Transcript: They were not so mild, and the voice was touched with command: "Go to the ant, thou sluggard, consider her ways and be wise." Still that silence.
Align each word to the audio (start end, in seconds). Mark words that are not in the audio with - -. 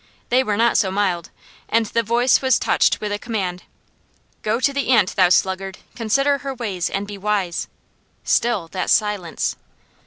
They 0.29 0.43
were 0.43 0.57
not 0.57 0.79
so 0.79 0.89
mild, 0.89 1.29
and 1.69 1.85
the 1.85 2.01
voice 2.01 2.41
was 2.41 2.57
touched 2.57 2.99
with 3.01 3.21
command: 3.21 3.61
"Go 4.41 4.59
to 4.59 4.73
the 4.73 4.89
ant, 4.89 5.15
thou 5.15 5.29
sluggard, 5.29 5.77
consider 5.95 6.39
her 6.39 6.55
ways 6.55 6.89
and 6.89 7.05
be 7.05 7.19
wise." 7.19 7.67
Still 8.23 8.67
that 8.69 8.89
silence. 8.89 9.55